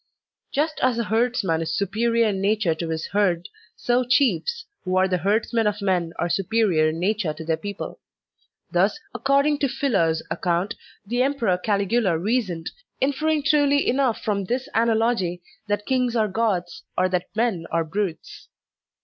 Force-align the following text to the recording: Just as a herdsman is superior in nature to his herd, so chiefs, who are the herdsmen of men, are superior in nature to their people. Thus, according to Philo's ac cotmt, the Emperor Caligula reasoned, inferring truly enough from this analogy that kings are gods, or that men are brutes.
Just 0.51 0.79
as 0.81 0.97
a 0.97 1.03
herdsman 1.03 1.61
is 1.61 1.75
superior 1.75 2.27
in 2.29 2.41
nature 2.41 2.73
to 2.73 2.89
his 2.89 3.05
herd, 3.09 3.47
so 3.75 4.03
chiefs, 4.03 4.65
who 4.83 4.95
are 4.97 5.07
the 5.07 5.19
herdsmen 5.19 5.67
of 5.67 5.79
men, 5.79 6.11
are 6.17 6.27
superior 6.27 6.89
in 6.89 6.99
nature 6.99 7.33
to 7.35 7.45
their 7.45 7.55
people. 7.55 7.99
Thus, 8.71 8.99
according 9.13 9.59
to 9.59 9.67
Philo's 9.69 10.23
ac 10.31 10.39
cotmt, 10.43 10.73
the 11.05 11.21
Emperor 11.21 11.55
Caligula 11.59 12.17
reasoned, 12.17 12.71
inferring 12.99 13.43
truly 13.43 13.87
enough 13.87 14.19
from 14.23 14.45
this 14.45 14.67
analogy 14.73 15.43
that 15.67 15.85
kings 15.85 16.15
are 16.15 16.27
gods, 16.27 16.81
or 16.97 17.07
that 17.07 17.27
men 17.35 17.67
are 17.69 17.83
brutes. 17.85 18.47